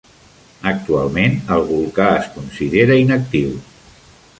Actualment 0.71 1.37
el 1.57 1.67
volcà 1.73 2.09
es 2.23 2.33
considera 2.39 3.01
inactiu. 3.07 3.59